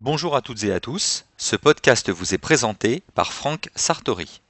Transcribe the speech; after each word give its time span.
Bonjour 0.00 0.36
à 0.36 0.42
toutes 0.42 0.62
et 0.62 0.72
à 0.72 0.78
tous, 0.78 1.24
ce 1.36 1.56
podcast 1.56 2.08
vous 2.08 2.32
est 2.32 2.38
présenté 2.38 3.02
par 3.16 3.32
Franck 3.32 3.68
Sartori. 3.74 4.40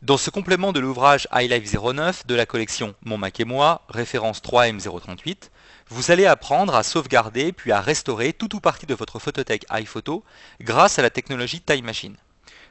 Dans 0.00 0.16
ce 0.16 0.30
complément 0.30 0.72
de 0.72 0.80
l'ouvrage 0.80 1.28
iLife 1.34 1.70
09 1.74 2.26
de 2.26 2.34
la 2.34 2.46
collection 2.46 2.94
Mon 3.04 3.18
Mac 3.18 3.38
et 3.38 3.44
moi, 3.44 3.82
référence 3.90 4.40
3M038, 4.40 5.50
vous 5.90 6.10
allez 6.10 6.24
apprendre 6.24 6.74
à 6.74 6.84
sauvegarder 6.84 7.52
puis 7.52 7.70
à 7.70 7.82
restaurer 7.82 8.32
tout 8.32 8.56
ou 8.56 8.60
partie 8.60 8.86
de 8.86 8.94
votre 8.94 9.18
photothèque 9.18 9.66
iPhoto 9.70 10.24
grâce 10.62 10.98
à 10.98 11.02
la 11.02 11.10
technologie 11.10 11.60
Time 11.60 11.84
Machine. 11.84 12.16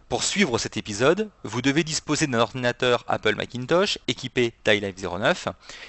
Pour 0.07 0.23
suivre 0.23 0.59
cet 0.59 0.77
épisode, 0.77 1.31
vous 1.43 1.63
devez 1.63 1.83
disposer 1.83 2.27
d'un 2.27 2.39
ordinateur 2.39 3.03
Apple 3.07 3.33
Macintosh 3.33 3.97
équipé 4.07 4.53
d'iLife 4.63 5.01
09 5.01 5.47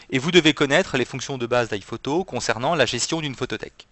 et 0.09 0.19
vous 0.19 0.31
devez 0.31 0.55
connaître 0.55 0.97
les 0.97 1.05
fonctions 1.05 1.37
de 1.37 1.45
base 1.45 1.69
d'iPhoto 1.69 2.25
concernant 2.25 2.75
la 2.75 2.87
gestion 2.87 3.21
d'une 3.21 3.35
photothèque. 3.35 3.87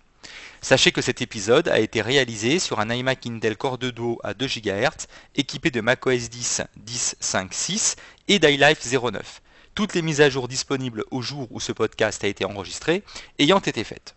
Sachez 0.62 0.92
que 0.92 1.02
cet 1.02 1.20
épisode 1.20 1.68
a 1.68 1.78
été 1.78 2.00
réalisé 2.00 2.58
sur 2.58 2.80
un 2.80 2.88
iMac 2.88 3.26
Intel 3.26 3.58
Core 3.58 3.76
2 3.76 3.92
Duo 3.92 4.18
à 4.24 4.32
2 4.32 4.46
GHz 4.46 5.08
équipé 5.36 5.70
de 5.70 5.82
macOS 5.82 6.30
10 6.30 6.62
10.5.6 6.86 7.96
et 8.28 8.38
d'iLife 8.38 8.80
09. 8.82 9.42
Toutes 9.74 9.92
les 9.92 10.00
mises 10.00 10.22
à 10.22 10.30
jour 10.30 10.48
disponibles 10.48 11.04
au 11.10 11.20
jour 11.20 11.48
où 11.50 11.60
ce 11.60 11.72
podcast 11.72 12.24
a 12.24 12.28
été 12.28 12.46
enregistré 12.46 13.02
ayant 13.38 13.60
été 13.60 13.84
faites. 13.84 14.14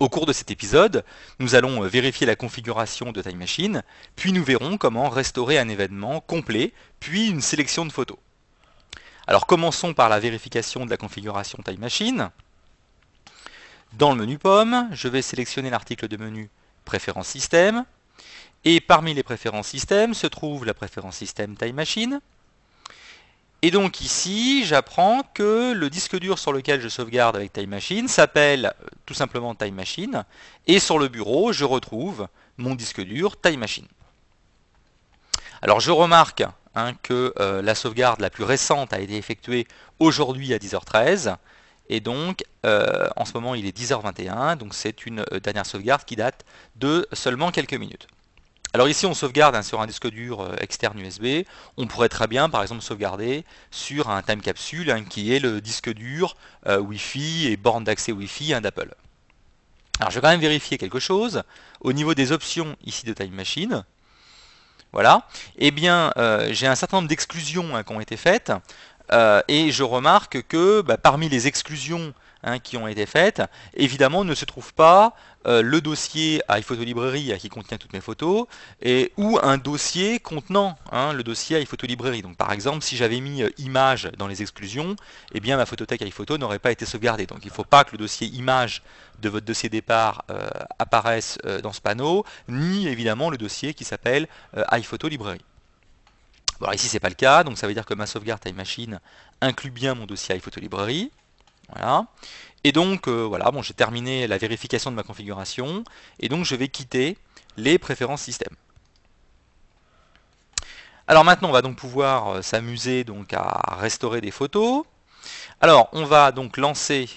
Au 0.00 0.08
cours 0.08 0.26
de 0.26 0.32
cet 0.32 0.50
épisode, 0.50 1.04
nous 1.38 1.54
allons 1.54 1.84
euh, 1.84 1.88
vérifier 1.88 2.26
la 2.26 2.36
configuration 2.36 3.12
de 3.12 3.22
Time 3.22 3.38
Machine, 3.38 3.82
puis 4.16 4.32
nous 4.32 4.42
verrons 4.42 4.76
comment 4.76 5.08
restaurer 5.08 5.58
un 5.58 5.68
événement 5.68 6.20
complet, 6.20 6.72
puis 7.00 7.28
une 7.28 7.40
sélection 7.40 7.86
de 7.86 7.92
photos. 7.92 8.18
Alors 9.26 9.46
commençons 9.46 9.94
par 9.94 10.08
la 10.08 10.20
vérification 10.20 10.84
de 10.84 10.90
la 10.90 10.96
configuration 10.96 11.58
Time 11.64 11.80
Machine. 11.80 12.30
Dans 13.94 14.10
le 14.10 14.16
menu 14.16 14.38
Pomme, 14.38 14.88
je 14.92 15.08
vais 15.08 15.22
sélectionner 15.22 15.70
l'article 15.70 16.08
de 16.08 16.16
menu 16.16 16.50
Préférences 16.84 17.28
système, 17.28 17.84
et 18.64 18.80
parmi 18.80 19.14
les 19.14 19.22
préférences 19.22 19.68
système 19.68 20.12
se 20.12 20.26
trouve 20.26 20.64
la 20.64 20.74
préférence 20.74 21.16
système 21.16 21.56
Time 21.56 21.76
Machine. 21.76 22.20
Et 23.64 23.70
donc 23.70 24.02
ici, 24.02 24.62
j'apprends 24.66 25.22
que 25.32 25.72
le 25.72 25.88
disque 25.88 26.18
dur 26.18 26.38
sur 26.38 26.52
lequel 26.52 26.82
je 26.82 26.88
sauvegarde 26.90 27.34
avec 27.34 27.50
Time 27.50 27.70
Machine 27.70 28.08
s'appelle 28.08 28.66
euh, 28.66 28.86
tout 29.06 29.14
simplement 29.14 29.54
Time 29.54 29.74
Machine. 29.74 30.26
Et 30.66 30.78
sur 30.78 30.98
le 30.98 31.08
bureau, 31.08 31.50
je 31.50 31.64
retrouve 31.64 32.28
mon 32.58 32.74
disque 32.74 33.00
dur 33.00 33.40
Time 33.40 33.60
Machine. 33.60 33.86
Alors 35.62 35.80
je 35.80 35.90
remarque 35.90 36.44
hein, 36.74 36.92
que 37.02 37.32
euh, 37.40 37.62
la 37.62 37.74
sauvegarde 37.74 38.20
la 38.20 38.28
plus 38.28 38.44
récente 38.44 38.92
a 38.92 39.00
été 39.00 39.16
effectuée 39.16 39.66
aujourd'hui 39.98 40.52
à 40.52 40.58
10h13. 40.58 41.34
Et 41.88 42.00
donc, 42.00 42.44
euh, 42.66 43.08
en 43.16 43.24
ce 43.24 43.32
moment, 43.32 43.54
il 43.54 43.64
est 43.64 43.74
10h21, 43.74 44.58
donc 44.58 44.74
c'est 44.74 45.06
une 45.06 45.24
dernière 45.42 45.64
sauvegarde 45.64 46.04
qui 46.04 46.16
date 46.16 46.44
de 46.76 47.08
seulement 47.14 47.50
quelques 47.50 47.72
minutes. 47.72 48.08
Alors 48.74 48.88
ici, 48.88 49.06
on 49.06 49.14
sauvegarde 49.14 49.54
hein, 49.54 49.62
sur 49.62 49.80
un 49.80 49.86
disque 49.86 50.08
dur 50.08 50.40
euh, 50.40 50.56
externe 50.60 50.98
USB. 50.98 51.46
On 51.76 51.86
pourrait 51.86 52.08
très 52.08 52.26
bien, 52.26 52.50
par 52.50 52.60
exemple, 52.60 52.82
sauvegarder 52.82 53.44
sur 53.70 54.10
un 54.10 54.20
time 54.20 54.40
capsule 54.40 54.90
hein, 54.90 55.04
qui 55.04 55.32
est 55.32 55.38
le 55.38 55.60
disque 55.60 55.90
dur 55.90 56.34
euh, 56.66 56.80
Wi-Fi 56.80 57.46
et 57.46 57.56
borne 57.56 57.84
d'accès 57.84 58.10
Wi-Fi 58.10 58.52
hein, 58.52 58.60
d'Apple. 58.60 58.92
Alors 60.00 60.10
je 60.10 60.16
vais 60.16 60.22
quand 60.22 60.30
même 60.30 60.40
vérifier 60.40 60.76
quelque 60.76 60.98
chose. 60.98 61.44
Au 61.82 61.92
niveau 61.92 62.14
des 62.14 62.32
options 62.32 62.74
ici 62.84 63.06
de 63.06 63.12
Time 63.12 63.32
Machine, 63.32 63.84
voilà, 64.92 65.28
eh 65.56 65.70
bien 65.70 66.12
euh, 66.16 66.48
j'ai 66.50 66.66
un 66.66 66.74
certain 66.74 66.96
nombre 66.96 67.08
d'exclusions 67.08 67.80
qui 67.84 67.92
ont 67.92 68.00
été 68.00 68.16
faites. 68.16 68.50
Et 69.10 69.70
je 69.70 69.82
remarque 69.82 70.42
que 70.48 70.80
bah, 70.80 70.96
parmi 70.96 71.28
les 71.28 71.46
exclusions 71.46 72.14
Hein, 72.46 72.58
qui 72.58 72.76
ont 72.76 72.86
été 72.86 73.06
faites. 73.06 73.40
Évidemment, 73.72 74.22
ne 74.22 74.34
se 74.34 74.44
trouve 74.44 74.74
pas 74.74 75.14
euh, 75.46 75.62
le 75.62 75.80
dossier 75.80 76.42
iPhoto 76.50 76.84
Librairie 76.84 77.32
qui 77.38 77.48
contient 77.48 77.78
toutes 77.78 77.94
mes 77.94 78.02
photos, 78.02 78.44
et, 78.82 79.12
ou 79.16 79.38
un 79.42 79.56
dossier 79.56 80.20
contenant 80.20 80.76
hein, 80.92 81.14
le 81.14 81.22
dossier 81.22 81.58
iPhoto 81.58 81.86
Librairie. 81.86 82.20
Donc 82.20 82.36
par 82.36 82.52
exemple, 82.52 82.84
si 82.84 82.98
j'avais 82.98 83.20
mis 83.20 83.42
euh, 83.42 83.48
image 83.56 84.10
dans 84.18 84.26
les 84.26 84.42
exclusions, 84.42 84.94
eh 85.32 85.40
bien 85.40 85.56
ma 85.56 85.64
photothèque 85.64 86.02
iPhoto 86.02 86.36
n'aurait 86.36 86.58
pas 86.58 86.70
été 86.70 86.84
sauvegardée. 86.84 87.24
Donc 87.24 87.38
il 87.44 87.48
ne 87.48 87.54
faut 87.54 87.64
pas 87.64 87.84
que 87.84 87.92
le 87.92 87.98
dossier 87.98 88.26
image 88.26 88.82
de 89.22 89.30
votre 89.30 89.46
dossier 89.46 89.70
départ 89.70 90.24
euh, 90.28 90.46
apparaisse 90.78 91.38
dans 91.62 91.72
ce 91.72 91.80
panneau, 91.80 92.26
ni 92.48 92.88
évidemment 92.88 93.30
le 93.30 93.38
dossier 93.38 93.72
qui 93.72 93.84
s'appelle 93.84 94.28
iPhoto 94.70 95.08
Bon, 96.60 96.70
ici 96.72 96.88
c'est 96.88 97.00
pas 97.00 97.08
le 97.08 97.14
cas, 97.14 97.44
donc 97.44 97.58
ça 97.58 97.66
veut 97.66 97.74
dire 97.74 97.84
que 97.84 97.94
ma 97.94 98.06
sauvegarde 98.06 98.40
Time 98.40 98.56
Machine 98.56 99.00
inclut 99.40 99.70
bien 99.70 99.94
mon 99.94 100.06
dossier 100.06 100.34
iPhoto 100.36 100.60
Librairie. 100.60 101.10
Voilà. 101.74 102.06
Et 102.62 102.72
donc, 102.72 103.08
euh, 103.08 103.24
voilà, 103.24 103.50
bon, 103.50 103.62
j'ai 103.62 103.74
terminé 103.74 104.26
la 104.26 104.38
vérification 104.38 104.90
de 104.90 104.96
ma 104.96 105.02
configuration. 105.02 105.84
Et 106.18 106.28
donc, 106.28 106.44
je 106.44 106.54
vais 106.56 106.68
quitter 106.68 107.18
les 107.56 107.78
préférences 107.78 108.22
système. 108.22 108.54
Alors 111.06 111.24
maintenant, 111.24 111.50
on 111.50 111.52
va 111.52 111.60
donc 111.60 111.76
pouvoir 111.76 112.36
euh, 112.36 112.42
s'amuser 112.42 113.04
donc 113.04 113.34
à 113.34 113.76
restaurer 113.78 114.22
des 114.22 114.30
photos. 114.30 114.84
Alors, 115.60 115.88
on 115.92 116.04
va 116.04 116.32
donc 116.32 116.56
lancer 116.56 117.10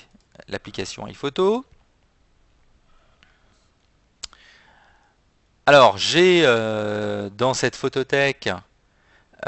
l'application 0.49 1.07
iPhoto. 1.07 1.65
Alors, 5.65 5.97
j'ai 5.97 6.43
euh, 6.45 7.29
dans 7.29 7.53
cette 7.53 7.75
photothèque 7.77 8.49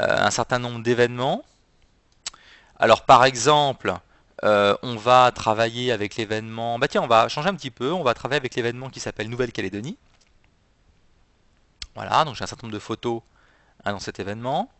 un 0.08 0.30
certain 0.30 0.58
nombre 0.58 0.82
d'événements. 0.82 1.44
Alors, 2.78 3.04
par 3.04 3.24
exemple, 3.24 3.94
euh, 4.42 4.74
on 4.82 4.96
va 4.96 5.30
travailler 5.32 5.92
avec 5.92 6.16
l'événement. 6.16 6.78
Bah 6.78 6.88
tiens, 6.88 7.02
on 7.02 7.06
va 7.06 7.28
changer 7.28 7.48
un 7.48 7.54
petit 7.54 7.70
peu. 7.70 7.92
On 7.92 8.02
va 8.02 8.14
travailler 8.14 8.38
avec 8.38 8.54
l'événement 8.54 8.88
qui 8.88 9.00
s'appelle 9.00 9.28
Nouvelle-Calédonie. 9.28 9.98
Voilà, 11.94 12.24
donc 12.24 12.36
j'ai 12.36 12.44
un 12.44 12.46
certain 12.46 12.66
nombre 12.66 12.74
de 12.74 12.80
photos 12.80 13.20
hein, 13.84 13.92
dans 13.92 13.98
cet 13.98 14.20
événement. 14.20 14.70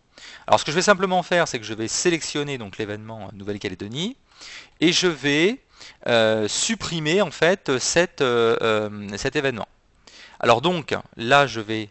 Alors 0.46 0.60
ce 0.60 0.64
que 0.64 0.70
je 0.70 0.76
vais 0.76 0.82
simplement 0.82 1.22
faire, 1.22 1.48
c'est 1.48 1.58
que 1.58 1.64
je 1.64 1.74
vais 1.74 1.88
sélectionner 1.88 2.56
donc 2.56 2.78
l'événement 2.78 3.30
Nouvelle-Calédonie 3.32 4.16
et 4.80 4.92
je 4.92 5.06
vais 5.06 5.60
euh, 6.06 6.46
supprimer 6.48 7.20
en 7.20 7.30
fait 7.30 7.68
euh, 7.68 7.78
cet 9.16 9.36
événement. 9.36 9.68
Alors 10.38 10.62
donc 10.62 10.94
là, 11.16 11.46
je 11.46 11.60
vais 11.60 11.90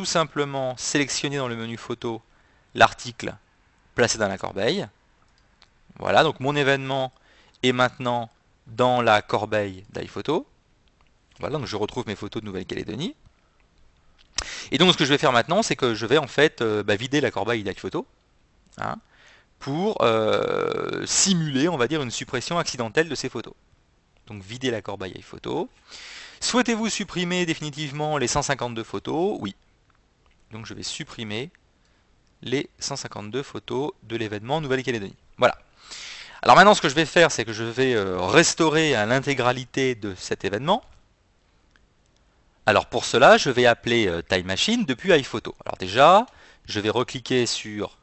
tout 0.00 0.06
simplement 0.06 0.74
sélectionner 0.78 1.36
dans 1.36 1.46
le 1.46 1.56
menu 1.56 1.76
photo 1.76 2.22
l'article 2.74 3.34
placé 3.94 4.16
dans 4.16 4.28
la 4.28 4.38
corbeille. 4.38 4.86
Voilà, 5.98 6.22
donc 6.22 6.40
mon 6.40 6.56
événement 6.56 7.12
est 7.62 7.72
maintenant 7.72 8.30
dans 8.66 9.02
la 9.02 9.20
corbeille 9.20 9.84
d'iPhoto. 9.90 10.46
Voilà, 11.38 11.58
donc 11.58 11.66
je 11.66 11.76
retrouve 11.76 12.06
mes 12.06 12.16
photos 12.16 12.40
de 12.40 12.46
Nouvelle-Calédonie. 12.46 13.14
Et 14.70 14.78
donc 14.78 14.90
ce 14.94 14.96
que 14.96 15.04
je 15.04 15.10
vais 15.10 15.18
faire 15.18 15.32
maintenant, 15.32 15.62
c'est 15.62 15.76
que 15.76 15.94
je 15.94 16.06
vais 16.06 16.16
en 16.16 16.26
fait 16.26 16.62
euh, 16.62 16.82
bah, 16.82 16.96
vider 16.96 17.20
la 17.20 17.30
corbeille 17.30 17.62
d'iPhoto 17.62 18.06
hein, 18.78 18.96
pour 19.58 20.00
euh, 20.00 21.04
simuler, 21.04 21.68
on 21.68 21.76
va 21.76 21.88
dire, 21.88 22.00
une 22.00 22.10
suppression 22.10 22.58
accidentelle 22.58 23.10
de 23.10 23.14
ces 23.14 23.28
photos. 23.28 23.52
Donc 24.28 24.42
vider 24.42 24.70
la 24.70 24.80
corbeille 24.80 25.12
iPhoto. 25.18 25.68
Souhaitez-vous 26.40 26.88
supprimer 26.88 27.44
définitivement 27.44 28.16
les 28.16 28.28
152 28.28 28.82
photos? 28.82 29.36
Oui. 29.40 29.54
Donc 30.50 30.66
je 30.66 30.74
vais 30.74 30.82
supprimer 30.82 31.50
les 32.42 32.70
152 32.78 33.42
photos 33.42 33.92
de 34.02 34.16
l'événement 34.16 34.60
Nouvelle-Calédonie. 34.60 35.16
Voilà. 35.38 35.58
Alors 36.42 36.56
maintenant, 36.56 36.74
ce 36.74 36.80
que 36.80 36.88
je 36.88 36.94
vais 36.94 37.06
faire, 37.06 37.30
c'est 37.30 37.44
que 37.44 37.52
je 37.52 37.64
vais 37.64 37.94
euh, 37.94 38.18
restaurer 38.18 38.92
l'intégralité 38.92 39.94
de 39.94 40.14
cet 40.16 40.44
événement. 40.44 40.82
Alors 42.66 42.86
pour 42.86 43.04
cela, 43.04 43.36
je 43.36 43.50
vais 43.50 43.66
appeler 43.66 44.06
euh, 44.06 44.22
Time 44.22 44.46
Machine 44.46 44.84
depuis 44.84 45.12
iPhoto. 45.12 45.54
Alors 45.64 45.76
déjà, 45.76 46.26
je 46.66 46.80
vais 46.80 46.90
recliquer 46.90 47.44
sur 47.46 47.98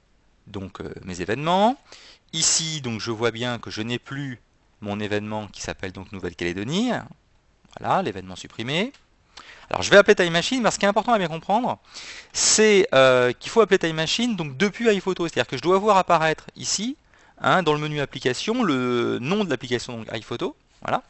euh, 0.56 0.94
mes 1.04 1.22
événements. 1.22 1.78
Ici, 2.34 2.82
donc, 2.82 3.00
je 3.00 3.12
vois 3.12 3.32
bien 3.32 3.58
que 3.58 3.72
je 3.72 3.82
n'ai 3.82 4.00
plus 4.00 4.40
mon 4.82 5.00
événement 5.00 5.48
qui 5.48 5.62
s'appelle 5.62 5.92
donc 5.92 6.12
Nouvelle-Calédonie. 6.12 6.92
Voilà, 7.80 8.02
l'événement 8.02 8.36
supprimé. 8.36 8.92
Alors 9.70 9.82
je 9.82 9.90
vais 9.90 9.98
appeler 9.98 10.16
Time 10.16 10.32
Machine, 10.32 10.62
mais 10.62 10.72
ce 10.72 10.80
qui 10.80 10.86
est 10.86 10.90
important 10.90 11.14
à 11.14 11.18
bien 11.18 11.28
comprendre, 11.28 11.78
c'est 12.34 12.88
qu'il 13.40 13.52
faut 13.52 13.62
appeler 13.62 13.80
Time 13.80 13.96
Machine 13.96 14.36
donc 14.36 14.58
depuis 14.58 14.90
iPhoto. 14.90 15.28
C'est-à-dire 15.28 15.48
que 15.48 15.58
je 15.58 15.62
dois 15.62 15.78
voir 15.78 15.98
apparaître 15.98 16.46
ici 16.56 16.98
Hein, 17.40 17.62
dans 17.62 17.74
le 17.74 17.80
menu 17.80 18.02
application 18.02 18.64
le 18.64 19.20
nom 19.20 19.44
de 19.44 19.50
l'application 19.50 20.04
iPhoto. 20.12 20.56
Voilà. 20.82 21.04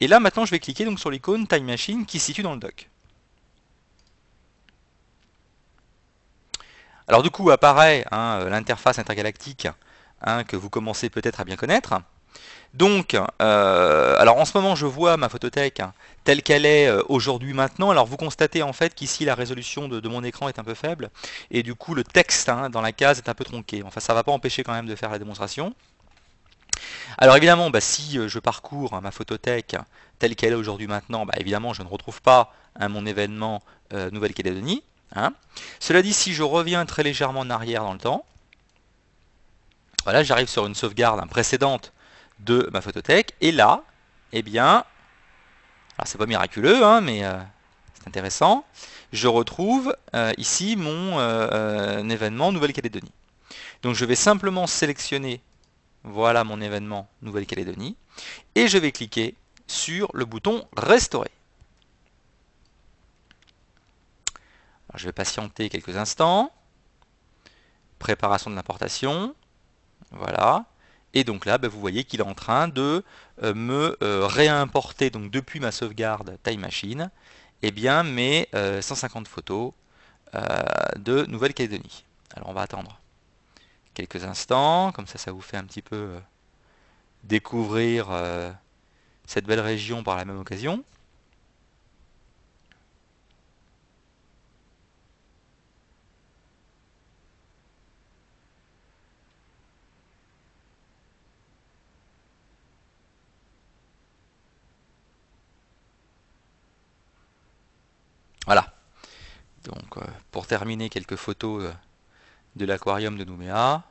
Et 0.00 0.08
là 0.08 0.20
maintenant 0.20 0.44
je 0.44 0.50
vais 0.50 0.58
cliquer 0.58 0.84
donc 0.84 1.00
sur 1.00 1.10
l'icône 1.10 1.46
Time 1.46 1.64
Machine 1.64 2.04
qui 2.04 2.18
se 2.18 2.26
situe 2.26 2.42
dans 2.42 2.52
le 2.52 2.60
dock. 2.60 2.88
Alors 7.08 7.22
du 7.22 7.30
coup 7.30 7.50
apparaît 7.50 8.04
hein, 8.10 8.44
l'interface 8.50 8.98
intergalactique 8.98 9.68
hein, 10.20 10.44
que 10.44 10.56
vous 10.56 10.70
commencez 10.70 11.08
peut-être 11.08 11.40
à 11.40 11.44
bien 11.44 11.56
connaître. 11.56 11.94
Donc, 12.72 13.16
euh, 13.42 14.16
alors 14.18 14.36
en 14.36 14.44
ce 14.44 14.56
moment, 14.56 14.76
je 14.76 14.86
vois 14.86 15.16
ma 15.16 15.28
photothèque 15.28 15.80
hein, 15.80 15.92
telle 16.22 16.42
qu'elle 16.42 16.64
est 16.64 16.86
euh, 16.86 17.02
aujourd'hui 17.08 17.52
maintenant. 17.52 17.90
Alors 17.90 18.06
vous 18.06 18.16
constatez 18.16 18.62
en 18.62 18.72
fait 18.72 18.94
qu'ici 18.94 19.24
la 19.24 19.34
résolution 19.34 19.88
de, 19.88 20.08
mon 20.08 20.22
écran 20.22 20.48
est 20.48 20.58
un 20.58 20.64
peu 20.64 20.74
faible 20.74 21.10
et 21.50 21.62
du 21.62 21.74
coup 21.74 21.94
le 21.94 22.04
texte 22.04 22.48
hein, 22.48 22.70
dans 22.70 22.80
la 22.80 22.92
case 22.92 23.18
est 23.18 23.28
un 23.28 23.34
peu 23.34 23.44
tronqué. 23.44 23.82
Enfin, 23.84 23.98
ça 23.98 24.14
va 24.14 24.22
pas 24.22 24.30
empêcher 24.30 24.62
quand 24.62 24.72
même 24.72 24.86
de 24.86 24.94
faire 24.94 25.10
la 25.10 25.18
démonstration. 25.18 25.74
Alors 27.18 27.36
évidemment, 27.36 27.70
bah, 27.70 27.80
si 27.80 28.18
euh, 28.18 28.28
je 28.28 28.38
parcours 28.38 28.94
hein, 28.94 29.00
ma 29.00 29.10
photothèque 29.10 29.76
telle 30.20 30.36
qu'elle 30.36 30.52
est 30.52 30.56
aujourd'hui 30.56 30.86
maintenant, 30.86 31.26
bah, 31.26 31.34
évidemment 31.38 31.72
je 31.72 31.82
ne 31.82 31.88
retrouve 31.88 32.22
pas 32.22 32.54
mon 32.78 33.04
événement 33.04 33.62
Nouvelle-Calédonie. 33.92 34.84
Cela 35.80 36.02
dit, 36.02 36.12
si 36.12 36.32
je 36.34 36.44
reviens 36.44 36.86
très 36.86 37.02
légèrement 37.02 37.40
en 37.40 37.50
arrière 37.50 37.82
dans 37.82 37.92
le 37.92 37.98
temps, 37.98 38.24
voilà, 40.04 40.22
j'arrive 40.22 40.48
sur 40.48 40.66
une 40.66 40.76
sauvegarde 40.76 41.28
précédente 41.28 41.92
de 42.40 42.68
ma 42.72 42.80
photothèque. 42.80 43.34
Et 43.40 43.52
là, 43.52 43.84
eh 44.32 44.42
bien, 44.42 44.84
alors 45.98 46.06
c'est 46.06 46.18
pas 46.18 46.26
miraculeux, 46.26 46.84
hein, 46.84 47.00
mais 47.00 47.24
euh, 47.24 47.38
c'est 47.94 48.08
intéressant, 48.08 48.64
je 49.12 49.28
retrouve 49.28 49.94
euh, 50.14 50.32
ici 50.38 50.76
mon 50.76 51.18
euh, 51.18 51.98
événement 52.08 52.52
Nouvelle-Calédonie. 52.52 53.12
Donc 53.82 53.94
je 53.94 54.04
vais 54.04 54.14
simplement 54.14 54.66
sélectionner, 54.66 55.42
voilà 56.04 56.44
mon 56.44 56.60
événement 56.60 57.08
Nouvelle-Calédonie, 57.22 57.96
et 58.54 58.68
je 58.68 58.78
vais 58.78 58.92
cliquer 58.92 59.34
sur 59.66 60.10
le 60.14 60.24
bouton 60.24 60.66
Restaurer. 60.76 61.30
je 64.94 65.06
vais 65.06 65.12
patienter 65.12 65.68
quelques 65.68 65.96
instants. 65.96 66.50
Préparation 67.98 68.50
de 68.50 68.56
l'importation. 68.56 69.34
Voilà. 70.10 70.64
Et 71.14 71.24
donc 71.24 71.44
là, 71.46 71.58
bah, 71.58 71.68
vous 71.68 71.80
voyez 71.80 72.04
qu'il 72.04 72.20
est 72.20 72.24
en 72.24 72.34
train 72.34 72.68
de 72.68 73.04
euh, 73.42 73.54
me 73.54 73.96
euh, 74.02 74.26
réimporter, 74.26 75.10
donc 75.10 75.30
depuis 75.30 75.60
ma 75.60 75.72
sauvegarde 75.72 76.38
Time 76.42 76.60
Machine, 76.60 77.10
eh 77.62 77.70
bien, 77.72 78.02
mes 78.02 78.48
150 78.52 79.26
euh, 79.26 79.30
photos 79.30 79.72
de 80.96 81.24
Nouvelle-Calédonie. 81.26 82.04
Alors 82.36 82.48
on 82.50 82.52
va 82.52 82.62
attendre 82.62 83.00
quelques 83.94 84.24
instants, 84.24 84.92
comme 84.92 85.08
ça, 85.08 85.18
ça 85.18 85.32
vous 85.32 85.40
fait 85.40 85.56
un 85.56 85.64
petit 85.64 85.82
peu 85.82 86.08
découvrir 87.24 88.08
cette 89.26 89.46
belle 89.46 89.60
région 89.60 90.04
par 90.04 90.16
la 90.16 90.24
même 90.24 90.38
occasion. 90.38 90.84
Voilà. 108.46 108.66
Donc, 109.64 109.96
euh, 109.98 110.02
pour 110.32 110.39
terminer, 110.50 110.88
quelques 110.88 111.14
photos 111.14 111.62
euh, 111.62 111.72
de 112.56 112.64
l'aquarium 112.66 113.16
de 113.16 113.24
Nouméa. 113.24 113.82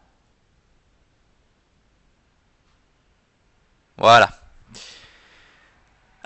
Voilà. 3.98 4.30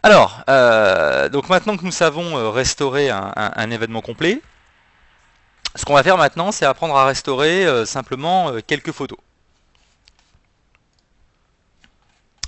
Alors, 0.01 0.43
euh, 0.49 1.29
donc 1.29 1.49
maintenant 1.49 1.77
que 1.77 1.85
nous 1.85 1.91
savons 1.91 2.51
restaurer 2.51 3.09
un, 3.11 3.71
événement 3.71 4.01
complet, 4.01 4.41
ce 5.75 5.85
qu'on 5.85 5.93
va 5.93 6.03
faire 6.03 6.17
maintenant, 6.17 6.51
c'est 6.51 6.65
apprendre 6.65 6.95
à 6.97 7.05
restaurer 7.05 7.85
simplement 7.85 8.53
quelques 8.67 8.91
photos. 8.91 9.19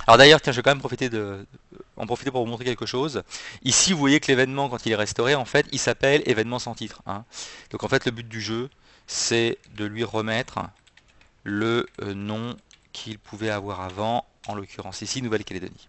Alors 0.06 0.18
d'ailleurs, 0.18 0.40
tiens, 0.40 0.52
je 0.52 0.58
vais 0.58 0.62
quand 0.62 0.70
même 0.70 0.80
profiter 0.80 1.08
de, 1.08 1.46
en 1.96 2.06
profiter 2.06 2.30
pour 2.30 2.44
vous 2.44 2.50
montrer 2.50 2.64
quelque 2.64 2.86
chose. 2.86 3.22
Ici, 3.62 3.92
vous 3.92 3.98
voyez 3.98 4.20
que 4.20 4.28
l'événement, 4.28 4.68
quand 4.68 4.84
il 4.86 4.92
est 4.92 4.96
restauré, 4.96 5.34
en 5.34 5.44
fait, 5.44 5.66
il 5.72 5.78
s'appelle 5.78 6.22
événement 6.26 6.58
sans 6.58 6.74
titre. 6.74 7.02
Hein. 7.06 7.24
Donc 7.70 7.84
en 7.84 7.88
fait, 7.88 8.04
le 8.04 8.10
but 8.10 8.28
du 8.28 8.40
jeu, 8.40 8.70
c'est 9.06 9.58
de 9.76 9.84
lui 9.84 10.04
remettre 10.04 10.58
le 11.44 11.86
euh, 12.02 12.14
nom 12.14 12.56
qu'il 12.92 13.18
pouvait 13.18 13.50
avoir 13.50 13.80
avant, 13.80 14.24
en 14.48 14.54
l'occurrence 14.54 15.02
ici, 15.02 15.22
Nouvelle-Calédonie. 15.22 15.88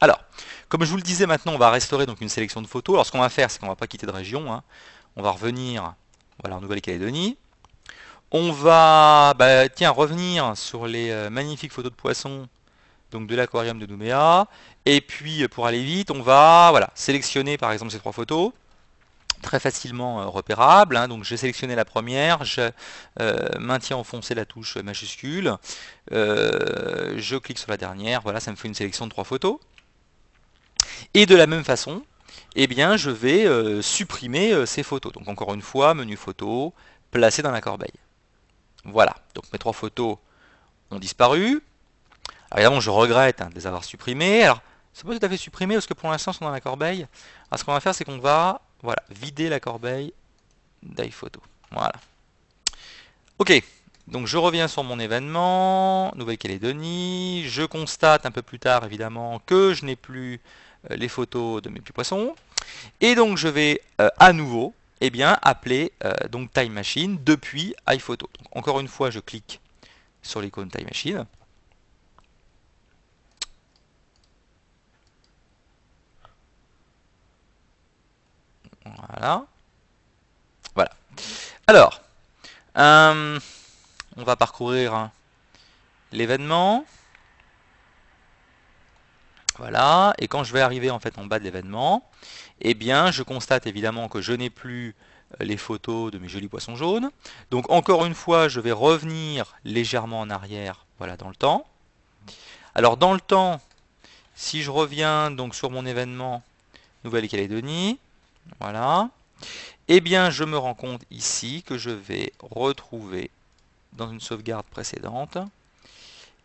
Alors, 0.00 0.20
comme 0.68 0.84
je 0.84 0.90
vous 0.90 0.96
le 0.96 1.02
disais 1.02 1.26
maintenant, 1.26 1.52
on 1.54 1.58
va 1.58 1.70
restaurer 1.70 2.04
donc 2.04 2.20
une 2.20 2.28
sélection 2.28 2.60
de 2.60 2.66
photos. 2.66 2.94
Alors 2.94 3.06
ce 3.06 3.12
qu'on 3.12 3.20
va 3.20 3.28
faire, 3.30 3.50
c'est 3.50 3.58
qu'on 3.58 3.66
ne 3.66 3.70
va 3.70 3.76
pas 3.76 3.86
quitter 3.86 4.06
de 4.06 4.12
région. 4.12 4.52
Hein. 4.52 4.62
On 5.16 5.22
va 5.22 5.30
revenir 5.30 5.94
voilà, 6.42 6.56
en 6.56 6.60
Nouvelle-Calédonie. 6.60 7.38
On 8.32 8.52
va 8.52 9.34
bah, 9.38 9.68
tiens, 9.68 9.90
revenir 9.90 10.56
sur 10.56 10.86
les 10.86 11.10
euh, 11.10 11.30
magnifiques 11.30 11.72
photos 11.72 11.92
de 11.92 11.96
poissons 11.96 12.48
donc 13.10 13.26
de 13.26 13.34
l'aquarium 13.36 13.78
de 13.78 13.86
Nouméa. 13.86 14.46
Et 14.84 15.00
puis 15.00 15.46
pour 15.48 15.66
aller 15.66 15.82
vite, 15.82 16.10
on 16.10 16.22
va 16.22 16.68
voilà, 16.70 16.90
sélectionner 16.94 17.58
par 17.58 17.72
exemple 17.72 17.92
ces 17.92 17.98
trois 17.98 18.12
photos 18.12 18.52
très 19.42 19.60
facilement 19.60 20.20
euh, 20.20 20.26
repérables. 20.26 20.96
Hein. 20.96 21.08
Donc 21.08 21.24
j'ai 21.24 21.36
sélectionné 21.36 21.74
la 21.74 21.84
première, 21.84 22.44
je 22.44 22.70
euh, 23.20 23.48
maintiens 23.58 23.96
enfoncé 23.96 24.34
la 24.34 24.44
touche 24.44 24.76
majuscule, 24.76 25.54
euh, 26.12 27.14
je 27.16 27.36
clique 27.36 27.58
sur 27.58 27.70
la 27.70 27.76
dernière, 27.76 28.20
voilà, 28.22 28.40
ça 28.40 28.50
me 28.50 28.56
fait 28.56 28.68
une 28.68 28.74
sélection 28.74 29.06
de 29.06 29.10
trois 29.10 29.24
photos. 29.24 29.58
Et 31.14 31.26
de 31.26 31.36
la 31.36 31.46
même 31.46 31.64
façon, 31.64 32.02
eh 32.54 32.66
bien, 32.66 32.96
je 32.96 33.10
vais 33.10 33.46
supprimer 33.82 34.64
ces 34.66 34.82
photos. 34.82 35.12
Donc 35.12 35.28
encore 35.28 35.52
une 35.52 35.60
fois, 35.60 35.94
menu 35.94 36.16
photo, 36.16 36.72
placer 37.10 37.42
dans 37.42 37.50
la 37.50 37.60
corbeille. 37.60 37.92
Voilà, 38.84 39.14
donc 39.34 39.44
mes 39.52 39.58
trois 39.58 39.72
photos 39.72 40.16
ont 40.90 40.98
disparu. 40.98 41.62
Évidemment, 42.56 42.80
je 42.80 42.90
regrette 42.90 43.42
hein, 43.42 43.50
de 43.50 43.54
les 43.54 43.66
avoir 43.66 43.84
supprimés. 43.84 44.42
Alors, 44.42 44.62
c'est 44.92 45.06
pas 45.06 45.18
tout 45.18 45.24
à 45.24 45.28
fait 45.28 45.36
supprimé 45.36 45.74
parce 45.74 45.86
que 45.86 45.94
pour 45.94 46.10
l'instant, 46.10 46.32
ils 46.32 46.36
sont 46.36 46.44
dans 46.46 46.50
la 46.50 46.60
corbeille. 46.60 47.06
Alors, 47.50 47.58
ce 47.58 47.64
qu'on 47.64 47.72
va 47.72 47.80
faire, 47.80 47.94
c'est 47.94 48.04
qu'on 48.04 48.18
va 48.18 48.62
voilà, 48.82 49.02
vider 49.10 49.48
la 49.48 49.60
corbeille 49.60 50.12
d'iPhoto. 50.82 51.40
Voilà. 51.70 51.92
Ok, 53.38 53.62
donc 54.06 54.26
je 54.26 54.38
reviens 54.38 54.68
sur 54.68 54.84
mon 54.84 54.98
événement, 54.98 56.12
Nouvelle-Calédonie. 56.16 57.44
Je 57.46 57.62
constate 57.62 58.24
un 58.24 58.30
peu 58.30 58.40
plus 58.40 58.58
tard, 58.58 58.84
évidemment, 58.84 59.42
que 59.44 59.74
je 59.74 59.84
n'ai 59.84 59.96
plus 59.96 60.40
euh, 60.90 60.96
les 60.96 61.08
photos 61.08 61.60
de 61.60 61.68
mes 61.68 61.80
petits 61.80 61.92
poissons. 61.92 62.34
Et 63.00 63.14
donc, 63.14 63.36
je 63.36 63.48
vais 63.48 63.82
euh, 64.00 64.08
à 64.18 64.32
nouveau 64.32 64.74
eh 65.00 65.10
bien, 65.10 65.36
appeler 65.42 65.92
euh, 66.04 66.14
donc 66.30 66.52
Time 66.52 66.72
Machine 66.72 67.18
depuis 67.22 67.74
iPhoto. 67.86 68.30
Encore 68.52 68.80
une 68.80 68.88
fois, 68.88 69.10
je 69.10 69.20
clique 69.20 69.60
sur 70.22 70.40
l'icône 70.40 70.70
Time 70.70 70.86
Machine. 70.86 71.26
Voilà. 79.08 79.46
Voilà. 80.74 80.90
Alors, 81.66 82.00
euh, 82.76 83.38
on 84.16 84.22
va 84.22 84.36
parcourir 84.36 84.94
hein, 84.94 85.10
l'événement. 86.12 86.84
Voilà, 89.58 90.12
et 90.18 90.28
quand 90.28 90.44
je 90.44 90.52
vais 90.52 90.60
arriver 90.60 90.90
en 90.90 90.98
fait 90.98 91.18
en 91.18 91.24
bas 91.24 91.38
de 91.38 91.44
l'événement, 91.44 92.06
eh 92.60 92.74
bien 92.74 93.10
je 93.10 93.22
constate 93.22 93.66
évidemment 93.66 94.08
que 94.08 94.20
je 94.20 94.34
n'ai 94.34 94.50
plus 94.50 94.94
euh, 95.40 95.44
les 95.44 95.56
photos 95.56 96.10
de 96.12 96.18
mes 96.18 96.28
jolis 96.28 96.48
poissons 96.48 96.76
jaunes. 96.76 97.10
Donc 97.50 97.70
encore 97.70 98.04
une 98.04 98.14
fois, 98.14 98.48
je 98.48 98.60
vais 98.60 98.72
revenir 98.72 99.56
légèrement 99.64 100.20
en 100.20 100.28
arrière, 100.28 100.84
voilà, 100.98 101.16
dans 101.16 101.30
le 101.30 101.34
temps. 101.34 101.66
Alors 102.74 102.98
dans 102.98 103.14
le 103.14 103.20
temps, 103.20 103.62
si 104.34 104.62
je 104.62 104.70
reviens 104.70 105.30
donc 105.30 105.54
sur 105.54 105.70
mon 105.70 105.86
événement 105.86 106.42
Nouvelle-Calédonie, 107.04 107.98
voilà. 108.60 109.10
Eh 109.88 110.00
bien, 110.00 110.30
je 110.30 110.44
me 110.44 110.58
rends 110.58 110.74
compte 110.74 111.02
ici 111.10 111.62
que 111.62 111.78
je 111.78 111.90
vais 111.90 112.32
retrouver 112.40 113.30
dans 113.92 114.10
une 114.10 114.20
sauvegarde 114.20 114.66
précédente 114.66 115.38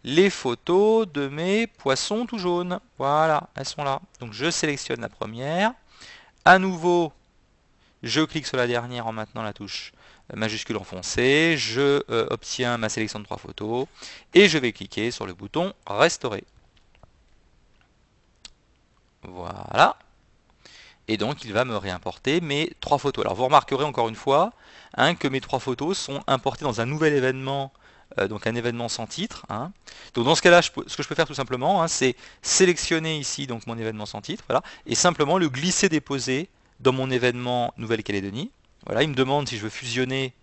les 0.04 0.30
photos 0.30 1.08
de 1.12 1.28
mes 1.28 1.68
poissons 1.68 2.26
tout 2.26 2.38
jaunes. 2.38 2.80
Voilà, 2.98 3.50
elles 3.56 3.68
sont 3.68 3.84
là. 3.84 4.02
Donc 4.20 4.34
je 4.34 4.50
sélectionne 4.50 5.02
la 5.02 5.10
première. 5.10 5.74
À 6.46 6.60
nouveau, 6.60 7.14
je 8.04 8.22
clique 8.22 8.48
sur 8.48 8.58
la 8.58 8.68
dernière 8.68 9.08
en 9.08 9.14
maintenant 9.14 9.44
la 9.44 9.54
touche 9.54 9.94
majuscule 10.34 10.78
enfoncée. 10.78 11.56
Je 11.58 12.04
euh, 12.10 12.28
obtiens 12.30 12.78
ma 12.78 12.90
sélection 12.90 13.20
de 13.20 13.26
trois 13.26 13.38
photos. 13.38 13.88
Et 14.34 14.50
je 14.50 14.58
vais 14.58 14.72
cliquer 14.72 15.12
sur 15.12 15.26
le 15.26 15.34
bouton 15.34 15.74
restaurer. 15.86 16.44
Voilà 19.24 19.96
et 21.12 21.18
donc 21.18 21.44
il 21.44 21.52
va 21.52 21.66
me 21.66 21.76
réimporter 21.76 22.40
mes 22.40 22.72
trois 22.80 22.98
photos. 22.98 23.26
Alors 23.26 23.36
vous 23.36 23.44
remarquerez 23.44 23.84
encore 23.84 24.08
une 24.08 24.16
fois 24.16 24.54
hein, 24.96 25.14
que 25.14 25.28
mes 25.28 25.42
trois 25.42 25.60
photos 25.60 25.98
sont 25.98 26.24
importées 26.26 26.64
dans 26.64 26.80
un 26.80 26.86
nouvel 26.86 27.14
événement, 27.14 27.74
euh, 28.18 28.30
donc 28.30 28.48
un 28.48 28.56
événement 28.56 28.88
sans 28.88 29.08
titre. 29.08 29.46
Hein. 29.50 29.74
Donc 30.14 30.24
dans 30.24 30.36
ce 30.36 30.42
cas-là, 30.42 30.62
ce 30.62 30.70
que 30.72 31.04
je 31.04 31.08
peux 31.10 31.16
faire 31.16 31.28
tout 31.28 31.34
simplement, 31.34 31.84
hein, 31.84 31.90
c'est 31.90 32.16
sélectionner 32.42 33.18
ici 33.18 33.46
donc 33.46 33.68
mon 33.68 33.78
événement 33.78 34.06
sans 34.06 34.22
titre, 34.22 34.46
voilà, 34.48 34.64
et 34.86 34.96
simplement 34.96 35.38
le 35.38 35.50
glisser-déposer 35.50 36.48
dans 36.80 36.94
mon 36.94 37.12
événement 37.12 37.74
Nouvelle-Calédonie. 37.76 38.50
Voilà, 38.86 39.04
il 39.04 39.10
me 39.10 39.16
demande 39.16 39.50
si 39.50 39.58
je 39.58 39.64
veux 39.64 39.70
fusionner 39.70 40.34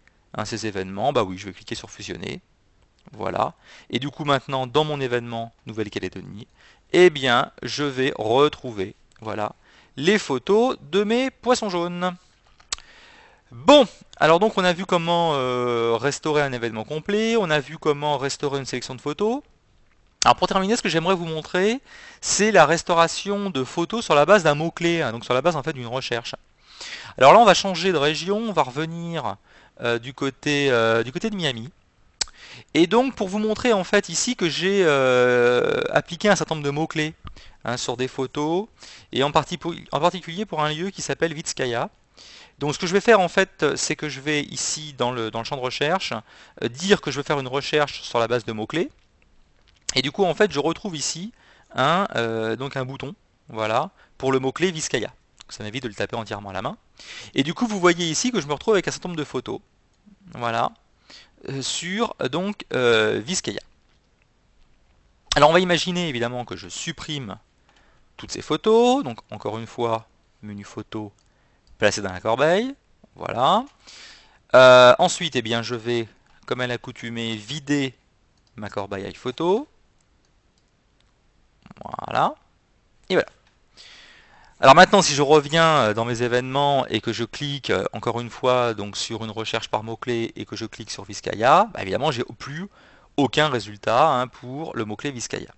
ces 0.45 0.67
événements, 0.67 1.15
bah 1.15 1.25
oui, 1.25 1.39
je 1.39 1.47
vais 1.47 1.53
cliquer 1.53 1.75
sur 1.75 1.91
fusionner. 1.91 2.43
Voilà. 3.13 3.55
Et 3.89 3.99
du 3.99 4.11
coup 4.11 4.27
maintenant 4.27 4.67
dans 4.67 4.85
mon 4.85 5.01
événement 5.01 5.55
Nouvelle-Calédonie, 5.65 6.47
eh 6.93 7.09
bien 7.09 7.53
je 7.63 7.85
vais 7.85 8.13
retrouver 8.19 8.95
voilà 9.23 9.55
les 9.99 10.17
photos 10.17 10.77
de 10.93 11.03
mes 11.03 11.29
poissons 11.29 11.69
jaunes. 11.69 12.15
Bon, 13.51 13.85
alors 14.19 14.39
donc 14.39 14.57
on 14.57 14.63
a 14.63 14.73
vu 14.73 14.87
comment 14.87 15.33
euh, 15.35 15.97
restaurer 16.01 16.43
un 16.43 16.53
événement 16.53 16.85
complet, 16.85 17.37
on 17.37 17.51
a 17.51 17.59
vu 17.59 17.79
comment 17.79 18.17
restaurer 18.17 18.61
une 18.61 18.65
sélection 18.65 18.95
de 18.95 19.01
photos. 19.01 19.43
Alors 20.25 20.37
pour 20.37 20.47
terminer, 20.47 20.77
ce 20.77 20.83
que 20.83 20.89
j'aimerais 20.89 21.17
vous 21.17 21.25
montrer, 21.25 21.81
c'est 22.21 22.53
la 22.53 22.65
restauration 22.65 23.51
de 23.51 23.65
photos 23.65 24.05
sur 24.05 24.15
la 24.15 24.25
base 24.25 24.45
d'un 24.45 24.55
mot-clé, 24.55 25.03
hein, 25.03 25.11
donc 25.11 25.25
sur 25.25 25.35
la 25.35 25.43
base 25.43 25.57
en 25.57 25.65
fait 25.65 25.73
d'une 25.73 25.89
recherche. 25.89 26.37
Alors 27.19 27.33
là 27.33 27.41
on 27.41 27.45
va 27.45 27.55
changer 27.55 27.91
de 27.91 27.99
région, 27.99 28.39
on 28.39 28.53
va 28.53 28.63
revenir 28.63 29.35
euh, 29.81 29.99
euh, 29.99 29.99
du 29.99 30.13
côté 30.13 31.31
de 31.31 31.35
Miami. 31.35 31.71
Et 32.75 32.87
donc 32.87 33.15
pour 33.15 33.29
vous 33.29 33.39
montrer 33.39 33.73
en 33.73 33.85
fait 33.85 34.09
ici 34.09 34.37
que 34.37 34.49
j'ai 34.49 34.87
appliqué 35.91 36.29
un 36.29 36.37
certain 36.37 36.55
nombre 36.55 36.67
de 36.67 36.71
mots-clés 36.71 37.15
hein, 37.65 37.77
sur 37.77 37.97
des 37.97 38.09
photos, 38.09 38.67
et 39.13 39.23
en, 39.23 39.31
particulier 39.31 40.45
pour 40.45 40.63
un 40.63 40.73
lieu 40.73 40.91
qui 40.91 41.03
s'appelle 41.03 41.35
Vitskaya. 41.35 41.91
Donc 42.59 42.75
ce 42.75 42.79
que 42.79 42.87
je 42.87 42.93
vais 42.93 43.01
faire 43.01 43.21
en 43.21 43.29
fait, 43.29 43.77
c'est 43.77 43.95
que 43.95 44.09
je 44.09 44.21
vais 44.21 44.43
ici 44.43 44.95
dans 44.99 45.13
le, 45.13 45.31
champ 45.45 45.57
de 45.57 45.61
recherche, 45.61 46.13
euh, 46.63 46.69
dire 46.69 47.01
que 47.01 47.11
je 47.11 47.19
veux 47.19 47.23
faire 47.23 47.39
une 47.39 47.49
recherche 47.49 48.03
sur 48.03 48.19
la 48.19 48.27
base 48.27 48.45
de 48.45 48.53
mots-clés. 48.53 48.91
Et 49.95 50.03
du 50.03 50.11
coup 50.11 50.25
en 50.25 50.35
fait 50.35 50.53
je 50.53 50.59
retrouve 50.59 50.97
ici 50.97 51.33
un, 51.75 52.07
euh, 52.17 52.57
donc 52.57 52.77
un 52.77 52.85
bouton, 52.85 53.15
voilà, 53.49 53.91
pour 54.19 54.33
le 54.33 54.41
mot-clé 54.41 54.73
Vizcaya. 54.73 55.13
Ça 55.49 55.63
m'évite 55.63 55.85
de 55.85 55.89
le 55.89 55.95
taper 55.95 56.17
entièrement 56.17 56.51
à 56.51 56.53
la 56.53 56.63
main. 56.63 56.77
Et 57.35 57.45
du 57.45 57.55
coup 57.55 57.67
vous 57.67 57.79
voyez 57.79 58.11
ici 58.11 58.33
que 58.33 58.41
je 58.41 58.47
me 58.49 58.53
retrouve 58.53 58.75
avec 58.75 58.89
un 58.89 58.91
certain 58.91 59.09
nombre 59.09 59.21
de 59.21 59.25
photos, 59.25 59.61
voilà, 60.35 60.65
euh, 60.65 60.88
sur 61.61 62.15
donc 62.31 62.65
Vizcaya. 62.73 63.61
Alors 65.37 65.51
on 65.51 65.53
va 65.53 65.61
imaginer 65.61 66.09
évidemment 66.09 66.45
que 66.45 66.57
je 66.57 66.69
supprime 66.69 67.39
toutes 68.17 68.33
ces 68.33 68.43
photos, 68.43 69.05
donc 69.05 69.21
encore 69.31 69.59
une 69.59 69.67
fois, 69.67 70.09
menu 70.43 70.65
photo, 70.65 71.13
placer 71.79 72.03
dans 72.03 72.13
la 72.13 72.21
corbeille. 72.21 72.75
Voilà. 73.15 73.65
Euh, 74.55 74.95
ensuite, 74.99 75.37
eh 75.37 75.43
bien, 75.43 75.63
je 75.63 75.75
vais, 75.75 76.09
comme 76.47 76.61
à 76.61 76.67
l'accoutumée, 76.67 77.37
vider 77.37 77.95
ma 78.57 78.69
corbeille 78.69 79.07
iPhoto. 79.07 79.69
Voilà. 82.07 82.35
Et 83.09 83.15
voilà. 83.15 83.29
Alors 84.61 84.75
maintenant, 84.75 85.03
si 85.03 85.15
je 85.15 85.23
reviens 85.23 85.77
euh, 85.77 85.95
dans 85.95 86.05
mes 86.05 86.23
événements 86.23 86.85
et 86.89 87.01
que 87.01 87.13
je 87.13 87.23
clique 87.23 87.71
euh, 87.71 87.85
encore 87.93 88.21
une 88.21 88.29
fois 88.29 88.75
donc 88.75 88.97
sur 88.97 89.25
une 89.25 89.31
recherche 89.31 89.69
par 89.69 89.85
mot-clé 89.85 90.33
et 90.35 90.45
que 90.47 90.57
je 90.57 90.67
clique 90.67 90.91
sur 90.91 91.05
Vizcaya, 91.05 91.69
bah, 91.73 91.83
évidemment, 91.83 92.11
j'ai 92.11 92.25
plus 92.39 92.67
aucun 93.17 93.49
résultat 93.51 94.11
hein, 94.11 94.27
pour 94.27 94.75
le 94.75 94.85
mot-clé 94.85 95.13
Vizcaya. 95.13 95.55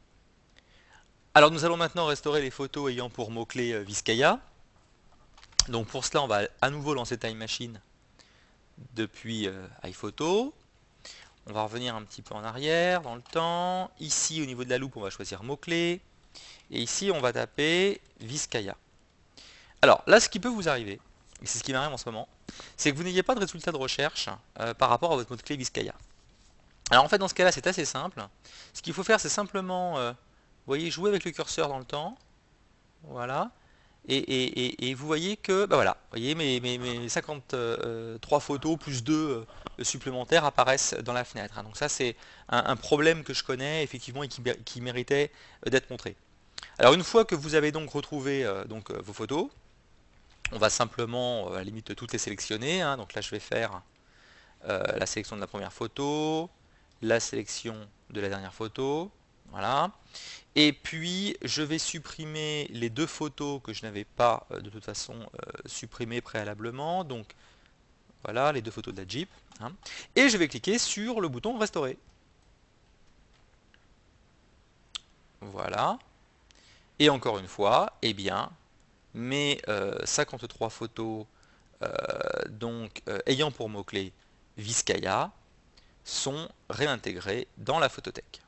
Alors 1.32 1.50
nous 1.50 1.64
allons 1.64 1.78
maintenant 1.78 2.04
restaurer 2.04 2.42
les 2.42 2.50
photos 2.50 2.90
ayant 2.90 3.08
pour 3.08 3.30
mot-clé 3.30 3.82
Vizcaya. 3.84 4.38
Donc 5.68 5.86
pour 5.86 6.04
cela, 6.04 6.22
on 6.22 6.26
va 6.26 6.42
à 6.60 6.68
nouveau 6.68 6.92
lancer 6.92 7.16
Time 7.16 7.38
Machine 7.38 7.80
depuis 8.94 9.48
euh, 9.48 9.66
iPhoto. 9.82 10.52
On 11.46 11.54
va 11.54 11.62
revenir 11.62 11.94
un 11.94 12.02
petit 12.02 12.20
peu 12.20 12.34
en 12.34 12.44
arrière 12.44 13.00
dans 13.00 13.14
le 13.14 13.22
temps. 13.22 13.90
Ici, 13.98 14.42
au 14.42 14.44
niveau 14.44 14.64
de 14.64 14.70
la 14.70 14.76
loupe, 14.76 14.98
on 14.98 15.00
va 15.00 15.08
choisir 15.08 15.42
mot-clé. 15.42 16.02
Et 16.70 16.80
ici, 16.82 17.10
on 17.14 17.20
va 17.20 17.32
taper 17.32 18.00
Vizcaya. 18.20 18.76
Alors 19.82 20.02
là, 20.06 20.20
ce 20.20 20.28
qui 20.28 20.40
peut 20.40 20.48
vous 20.48 20.68
arriver, 20.68 21.00
et 21.42 21.46
c'est 21.46 21.58
ce 21.58 21.64
qui 21.64 21.72
m'arrive 21.72 21.92
en 21.92 21.96
ce 21.96 22.08
moment, 22.08 22.28
c'est 22.76 22.92
que 22.92 22.96
vous 22.96 23.02
n'ayez 23.02 23.22
pas 23.22 23.34
de 23.34 23.40
résultat 23.40 23.72
de 23.72 23.76
recherche 23.76 24.28
euh, 24.58 24.74
par 24.74 24.90
rapport 24.90 25.12
à 25.12 25.16
votre 25.16 25.30
mot-clé 25.30 25.56
Vizcaya. 25.56 25.94
Alors 26.90 27.04
en 27.04 27.08
fait, 27.08 27.18
dans 27.18 27.28
ce 27.28 27.34
cas-là, 27.34 27.52
c'est 27.52 27.66
assez 27.66 27.84
simple. 27.84 28.20
Ce 28.74 28.82
qu'il 28.82 28.92
faut 28.92 29.04
faire, 29.04 29.20
c'est 29.20 29.28
simplement, 29.28 29.98
euh, 29.98 30.10
vous 30.10 30.66
voyez, 30.66 30.90
jouer 30.90 31.08
avec 31.08 31.24
le 31.24 31.30
curseur 31.30 31.68
dans 31.68 31.78
le 31.78 31.84
temps. 31.84 32.18
Voilà. 33.04 33.50
Et, 34.08 34.94
vous 34.94 35.06
voyez 35.06 35.36
que, 35.36 35.66
bah 35.66 35.76
voilà, 35.76 35.96
voyez 36.10 36.34
mes, 36.34 36.58
mes, 36.60 37.08
53 37.08 38.40
photos 38.40 38.78
plus 38.78 39.04
2 39.04 39.14
euh, 39.14 39.44
supplémentaires 39.84 40.44
apparaissent 40.44 40.94
dans 40.94 41.12
la 41.12 41.24
fenêtre. 41.24 41.58
Hein. 41.58 41.64
Donc 41.64 41.76
ça 41.76 41.88
c'est 41.88 42.16
un, 42.48 42.76
problème 42.76 43.22
que 43.22 43.34
je 43.34 43.44
connais 43.44 43.84
effectivement 43.84 44.22
et 44.22 44.28
qui, 44.28 44.80
méritait 44.80 45.30
euh, 45.66 45.70
d'être 45.70 45.90
montré. 45.90 46.16
Alors 46.78 46.94
une 46.94 47.04
fois 47.04 47.24
que 47.24 47.34
vous 47.34 47.54
avez 47.54 47.72
donc 47.72 47.90
retrouvé 47.90 48.44
euh, 48.44 48.64
vos 49.04 49.12
photos, 49.12 49.48
on 50.52 50.58
va 50.58 50.70
simplement 50.70 51.52
à 51.52 51.56
la 51.56 51.64
limite 51.64 51.94
toutes 51.94 52.12
les 52.12 52.18
sélectionner. 52.18 52.82
Hein. 52.82 52.96
Donc 52.96 53.14
là 53.14 53.20
je 53.20 53.30
vais 53.30 53.40
faire 53.40 53.82
la 54.64 55.06
sélection 55.06 55.36
de 55.36 55.40
la 55.40 55.46
première 55.46 55.72
photo, 55.72 56.50
la 57.00 57.18
sélection 57.18 57.74
de 58.10 58.20
la 58.20 58.28
dernière 58.28 58.52
photo, 58.52 59.10
voilà. 59.50 59.90
Et 60.54 60.72
puis, 60.72 61.36
je 61.42 61.62
vais 61.62 61.78
supprimer 61.78 62.68
les 62.70 62.90
deux 62.90 63.06
photos 63.06 63.60
que 63.62 63.72
je 63.72 63.82
n'avais 63.82 64.04
pas 64.04 64.46
euh, 64.50 64.60
de 64.60 64.70
toute 64.70 64.84
façon 64.84 65.14
euh, 65.14 65.52
supprimées 65.66 66.20
préalablement. 66.20 67.04
Donc, 67.04 67.34
voilà, 68.24 68.52
les 68.52 68.62
deux 68.62 68.70
photos 68.70 68.94
de 68.94 69.02
la 69.02 69.08
Jeep. 69.08 69.28
Hein. 69.60 69.72
Et 70.16 70.28
je 70.28 70.36
vais 70.36 70.48
cliquer 70.48 70.78
sur 70.78 71.20
le 71.20 71.28
bouton 71.28 71.58
Restaurer. 71.58 71.98
Voilà. 75.40 75.98
Et 76.98 77.08
encore 77.08 77.38
une 77.38 77.48
fois, 77.48 77.92
eh 78.02 78.12
bien, 78.12 78.50
mes 79.14 79.60
53 80.04 80.66
euh, 80.66 80.70
photos 80.70 81.26
donc, 82.50 83.02
ayant 83.26 83.50
pour 83.50 83.68
mot-clé 83.68 84.12
Vizcaya 84.58 85.30
sont 86.04 86.48
réintégrées 86.68 87.48
dans 87.56 87.78
la 87.78 87.88
photothèque. 87.88 88.42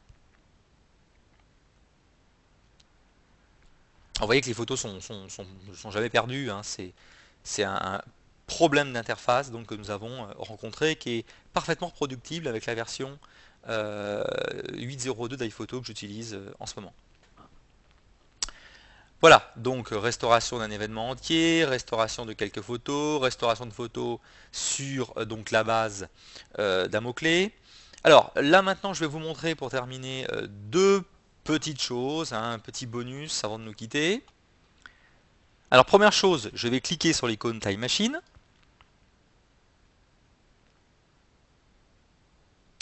vous 4.21 4.27
voyez 4.27 4.41
que 4.41 4.47
les 4.47 4.55
photos 4.55 4.79
sont, 4.79 5.01
sont, 5.01 5.91
jamais 5.91 6.09
perdues, 6.09 6.49
hein. 6.51 6.63
c'est 6.63 7.65
un, 7.65 8.01
problème 8.47 8.93
d'interface 8.93 9.51
que 9.67 9.75
nous 9.75 9.91
avons 9.91 10.25
euh, 10.25 10.33
rencontré 10.37 10.97
qui 10.97 11.19
est 11.19 11.25
parfaitement 11.53 11.89
reproductible 11.89 12.49
avec 12.49 12.67
la 12.67 12.75
version 12.75 13.19
8.02 13.67 13.71
euh, 13.71 15.37
d'iPhoto 15.37 15.81
que 15.81 15.87
j'utilise 15.87 16.35
euh, 16.35 16.53
en 16.61 16.67
ce 16.67 16.75
moment. 16.77 16.93
Voilà, 19.23 19.53
donc 19.55 19.91
restauration 19.93 20.59
d'un 20.59 20.73
événement 20.73 21.11
entier, 21.11 21.65
restauration 21.65 22.27
de 22.27 22.33
quelques 22.33 22.61
photos, 22.61 23.23
restauration 23.23 23.67
de 23.67 23.73
photos 23.73 24.19
sur 24.51 25.15
donc 25.27 25.53
la 25.53 25.63
base 25.63 26.09
d'un 26.59 27.01
mot-clé. 27.01 27.55
Alors 28.03 28.33
là 28.35 28.63
maintenant 28.63 28.93
je 28.93 28.99
vais 28.99 29.07
vous 29.07 29.21
montrer 29.21 29.55
pour 29.55 29.71
terminer 29.71 30.27
deux 30.49 31.05
petite 31.45 31.81
chose, 31.81 32.33
hein, 32.33 32.55
un 32.55 32.59
petit 32.59 32.85
bonus 32.85 33.45
avant 33.45 33.61
de 33.61 33.65
nous 33.65 33.75
quitter. 33.75 34.25
Alors 35.71 35.85
première 35.85 36.13
chose, 36.13 36.51
je 36.53 36.67
vais 36.67 36.81
cliquer 36.81 37.13
sur 37.13 37.29
l'icône 37.29 37.61
Time 37.61 37.79
Machine. 37.79 38.21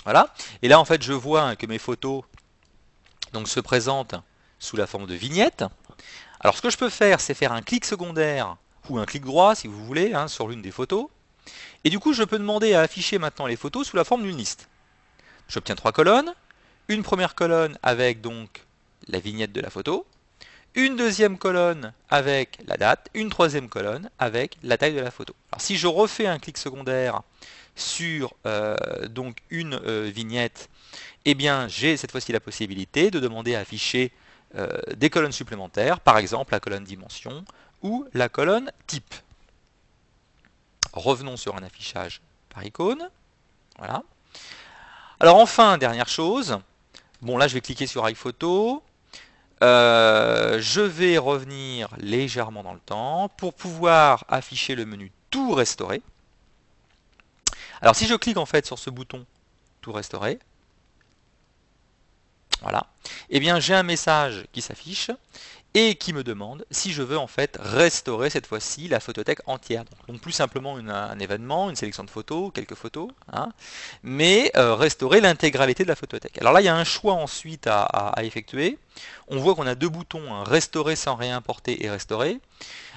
Voilà. 0.05 0.33
Et 0.63 0.69
là 0.69 0.81
en 0.81 0.87
fait 0.87 1.03
je 1.03 1.13
vois 1.13 1.55
que 1.55 1.67
mes 1.67 1.79
photos 1.79 2.25
donc, 3.35 3.47
se 3.47 3.61
présentent 3.61 4.15
sous 4.59 4.79
la 4.79 4.87
forme 4.87 5.07
de 5.07 5.15
vignettes. 5.15 5.65
Alors 6.41 6.57
ce 6.57 6.63
que 6.63 6.71
je 6.71 6.79
peux 6.79 6.89
faire 6.89 7.21
c'est 7.21 7.35
faire 7.35 7.53
un 7.53 7.63
clic 7.63 7.85
secondaire 7.85 8.57
ou 8.89 8.99
un 8.99 9.07
clic 9.07 9.25
droit 9.25 9.55
si 9.55 9.69
vous 9.69 9.85
voulez 9.85 10.15
hein, 10.15 10.29
sur 10.29 10.49
l'une 10.49 10.63
des 10.63 10.71
photos. 10.71 11.07
Et 11.85 11.91
du 11.91 11.99
coup 11.99 12.13
je 12.13 12.25
peux 12.25 12.39
demander 12.39 12.75
à 12.75 12.81
afficher 12.81 13.19
maintenant 13.19 13.47
les 13.47 13.57
photos 13.57 13.87
sous 13.87 13.97
la 13.97 14.05
forme 14.05 14.23
d'une 14.23 14.37
liste. 14.37 14.69
J'obtiens 15.49 15.75
trois 15.75 15.93
colonnes 15.93 16.35
une 16.91 17.05
première 17.05 17.37
colonne 17.37 17.79
avec 17.85 18.21
donc 18.21 18.65
la 19.07 19.21
vignette 19.21 19.53
de 19.53 19.61
la 19.61 19.71
photo, 19.71 20.07
une 20.75 20.97
deuxième 20.97 21.39
colonne 21.39 21.93
avec 22.09 22.59
la 22.67 22.77
date, 22.77 23.09
une 23.15 23.31
troisième 23.31 23.69
colonne 23.69 24.11
avec 24.19 24.57
la 24.65 24.77
taille 24.77 24.95
de 24.95 25.01
la 25.01 25.13
photo. 25.13 25.33
Alors 25.53 25.61
si 25.61 25.77
je 25.77 25.87
refais 25.87 26.27
un 26.27 26.41
clic 26.41 26.59
secondaire 26.59 27.23
sur 27.77 28.35
euh, 28.45 28.77
donc 29.09 29.37
une 29.51 29.75
euh, 29.87 30.11
vignette, 30.13 30.69
eh 31.25 31.35
bien 31.35 31.69
j'ai 31.69 31.97
cette 31.97 32.11
fois-ci 32.11 32.33
la 32.33 32.41
possibilité 32.41 33.13
de 33.13 33.21
demander 33.21 33.55
à 33.55 33.61
afficher 33.61 34.11
des 34.97 35.11
colonnes 35.11 35.33
supplémentaires, 35.33 36.01
par 36.01 36.19
exemple 36.19 36.53
la 36.53 36.61
colonne 36.61 36.85
dimension 36.85 37.45
ou 37.83 38.07
la 38.15 38.29
colonne 38.29 38.73
type. 38.87 39.15
Revenons 40.93 41.37
sur 41.37 41.57
un 41.57 41.63
affichage 41.63 42.21
par 42.49 42.65
icône. 42.65 43.09
Voilà. 43.79 44.03
Alors 45.21 45.37
enfin, 45.37 45.79
dernière 45.79 46.09
chose, 46.09 46.59
Bon, 47.23 47.37
là, 47.37 47.49
je 47.49 47.55
vais 47.55 47.61
cliquer 47.61 47.87
sur 47.87 48.09
iPhoto. 48.09 48.83
Euh, 49.63 50.59
je 50.59 50.81
vais 50.81 51.19
revenir 51.19 51.91
légèrement 51.99 52.63
dans 52.63 52.73
le 52.73 52.81
temps 52.81 53.29
pour 53.37 53.53
pouvoir 53.53 54.25
afficher 54.29 54.75
le 54.75 54.87
menu 54.87 55.13
Tout 55.29 55.53
restaurer. 55.53 56.01
Alors, 57.83 57.95
si 57.95 58.07
je 58.07 58.15
clique 58.15 58.39
en 58.39 58.47
fait 58.47 58.65
sur 58.65 58.79
ce 58.79 58.89
bouton 58.89 59.27
Tout 59.83 59.93
restaurer, 59.93 60.39
voilà, 62.63 62.87
eh 63.31 63.41
bien, 63.41 63.61
j'ai 63.61 63.75
un 63.75 63.83
message 63.83 64.45
qui 64.53 64.61
s'affiche 64.61 65.11
et 65.75 65.95
qui 65.95 66.13
me 66.13 66.25
demande 66.25 66.65
si 66.71 66.93
je 66.93 67.03
veux 67.03 67.17
en 67.17 67.29
fait 67.29 67.57
restaurer 67.61 68.29
cette 68.29 68.47
fois-ci 68.47 68.89
la 68.89 68.99
photothèque 68.99 69.41
entière. 69.47 69.85
Donc, 70.09 70.21
plus 70.21 70.33
simplement 70.33 70.77
un 70.77 71.19
événement, 71.19 71.71
une 71.71 71.77
sélection 71.77 72.03
de 72.03 72.11
photos, 72.11 72.51
quelques 72.53 72.75
photos, 72.75 73.09
hein, 73.33 73.51
mais 74.03 74.51
euh, 74.57 74.75
restaurer 74.75 75.21
l'intégralité 75.21 75.85
de 75.85 75.89
la 75.89 75.95
photothèque. 75.95 76.39
Alors 76.39 76.53
là, 76.53 76.61
il 76.61 76.65
y 76.65 76.69
a 76.69 76.77
un 76.77 76.85
choix 76.85 77.15
ensuite 77.15 77.67
à, 77.69 78.15
effectuer. 78.23 78.79
On 79.29 79.39
voit 79.39 79.55
qu'on 79.55 79.67
a 79.67 79.77
deux 79.77 79.89
boutons, 79.89 80.35
hein, 80.35 80.43
restaurer 80.45 80.97
sans 80.97 81.15
réimporter 81.15 81.85
et 81.85 81.91
restaurer. 81.91 82.41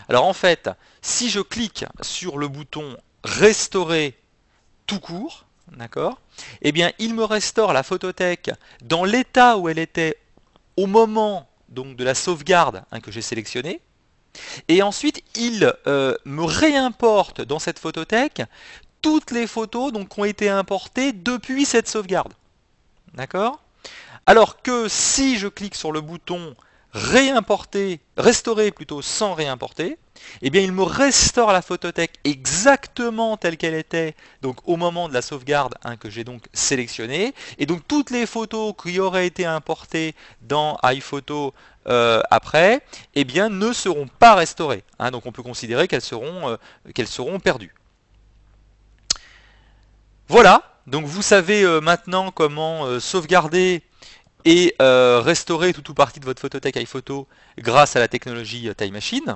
Alors 0.09 0.25
en 0.25 0.33
fait, 0.33 0.69
si 1.01 1.29
je 1.29 1.39
clique 1.39 1.85
sur 2.01 2.37
le 2.37 2.47
bouton 2.47 2.97
restaurer 3.23 4.17
tout 4.87 4.99
court, 4.99 5.42
d'accord? 5.71 6.19
Eh 6.61 6.71
bien, 6.71 6.91
il 6.99 7.13
me 7.13 7.23
restaure 7.23 7.73
la 7.73 7.83
photothèque 7.83 8.51
dans 8.81 9.03
l'état 9.03 9.57
où 9.57 9.69
elle 9.69 9.79
était 9.79 10.17
au 10.77 10.87
moment 10.87 11.47
de 11.69 12.03
la 12.03 12.13
sauvegarde 12.13 12.83
hein, 12.91 12.99
que 12.99 13.11
j'ai 13.11 13.21
sélectionnée. 13.21 13.81
Et 14.67 14.81
ensuite, 14.81 15.23
il 15.35 15.73
euh, 15.87 16.15
me 16.25 16.43
réimporte 16.43 17.41
dans 17.41 17.59
cette 17.59 17.79
photothèque 17.79 18.43
toutes 19.01 19.31
les 19.31 19.47
photos 19.47 19.91
donc, 19.91 20.09
qui 20.09 20.19
ont 20.19 20.25
été 20.25 20.49
importées 20.49 21.11
depuis 21.11 21.65
cette 21.65 21.87
sauvegarde. 21.87 22.33
D'accord? 23.13 23.59
Alors 24.25 24.61
que 24.61 24.87
si 24.87 25.37
je 25.37 25.47
clique 25.47 25.75
sur 25.75 25.91
le 25.91 26.01
bouton 26.01 26.55
réimporter, 26.93 27.99
restaurer 28.17 28.71
plutôt 28.71 29.01
sans 29.01 29.33
réimporter, 29.33 29.97
eh 30.41 30.49
bien 30.51 30.61
il 30.61 30.71
me 30.71 30.83
restaure 30.83 31.51
la 31.51 31.63
photothèque 31.63 32.19
exactement 32.23 33.35
telle 33.35 33.57
qu'elle 33.57 33.73
était 33.73 34.15
donc 34.41 34.57
au 34.65 34.77
moment 34.77 35.09
de 35.09 35.13
la 35.13 35.23
sauvegarde 35.23 35.75
hein, 35.83 35.97
que 35.97 36.09
j'ai 36.09 36.23
donc 36.23 36.45
sélectionnée. 36.53 37.33
Et 37.57 37.65
donc 37.65 37.81
toutes 37.87 38.11
les 38.11 38.27
photos 38.27 38.73
qui 38.81 38.99
auraient 38.99 39.25
été 39.25 39.45
importées 39.45 40.13
dans 40.41 40.77
iPhoto 40.83 41.53
euh, 41.87 42.21
après, 42.29 42.81
eh 43.15 43.23
bien 43.23 43.49
ne 43.49 43.73
seront 43.73 44.07
pas 44.07 44.35
restaurées. 44.35 44.83
Hein. 44.99 45.11
donc 45.11 45.25
on 45.25 45.31
peut 45.31 45.43
considérer 45.43 45.87
qu'elles 45.87 46.01
seront, 46.01 46.49
euh, 46.49 46.57
qu'elles 46.93 47.07
seront 47.07 47.39
perdues. 47.39 47.73
Voilà, 50.27 50.61
donc 50.87 51.05
vous 51.05 51.21
savez 51.23 51.63
euh, 51.63 51.81
maintenant 51.81 52.31
comment 52.31 52.99
sauvegarder 52.99 53.81
et 54.45 54.75
euh, 54.81 55.21
restaurer 55.21 55.73
tout 55.73 55.89
ou 55.91 55.93
partie 55.93 56.19
de 56.19 56.25
votre 56.25 56.41
photothèque 56.41 56.75
iPhoto 56.77 57.27
grâce 57.57 57.95
à 57.95 57.99
la 57.99 58.07
technologie 58.07 58.69
euh, 58.69 58.73
Time 58.73 58.93
Machine. 58.93 59.35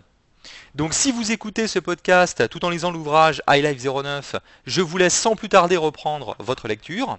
Donc 0.76 0.94
si 0.94 1.12
vous 1.12 1.32
écoutez 1.32 1.68
ce 1.68 1.80
podcast 1.80 2.48
tout 2.50 2.64
en 2.66 2.70
lisant 2.70 2.92
l'ouvrage 2.92 3.42
iLife 3.50 3.84
09, 3.84 4.36
je 4.66 4.82
vous 4.82 4.98
laisse 4.98 5.16
sans 5.16 5.36
plus 5.36 5.50
tarder 5.50 5.78
reprendre 5.78 6.36
votre 6.40 6.68
lecture. 6.68 7.18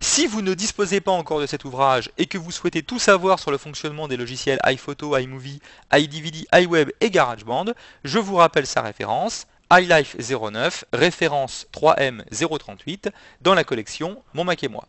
Si 0.00 0.26
vous 0.26 0.42
ne 0.42 0.52
disposez 0.52 1.00
pas 1.00 1.12
encore 1.12 1.40
de 1.40 1.46
cet 1.46 1.64
ouvrage 1.64 2.10
et 2.18 2.26
que 2.26 2.36
vous 2.36 2.50
souhaitez 2.50 2.82
tout 2.82 2.98
savoir 2.98 3.38
sur 3.38 3.50
le 3.50 3.58
fonctionnement 3.58 4.08
des 4.08 4.16
logiciels 4.16 4.58
iPhoto, 4.64 5.16
iMovie, 5.16 5.60
iDVD, 5.92 6.46
iWeb 6.52 6.90
et 7.00 7.10
GarageBand, 7.10 7.66
je 8.04 8.18
vous 8.18 8.36
rappelle 8.36 8.66
sa 8.66 8.82
référence, 8.82 9.46
iLife 9.72 10.16
09, 10.18 10.84
référence 10.92 11.66
3M038, 11.72 13.10
dans 13.40 13.54
la 13.54 13.64
collection 13.64 14.22
Mon 14.34 14.44
Mac 14.44 14.62
et 14.64 14.68
moi. 14.68 14.86